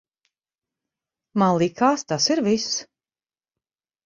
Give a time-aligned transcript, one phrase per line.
[1.41, 2.67] Man likās, tas ir viss.